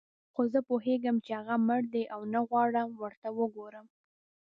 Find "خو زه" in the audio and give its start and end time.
0.33-0.59